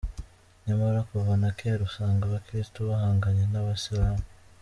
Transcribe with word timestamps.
Nyamara 0.65 0.99
kuva 1.09 1.33
na 1.41 1.49
kera, 1.57 1.81
usanga 1.89 2.21
Abakristu 2.25 2.77
bahanganye 2.89 3.43
n’Abasilamu. 3.51 4.25